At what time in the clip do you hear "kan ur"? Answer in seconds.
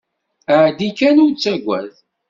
0.97-1.31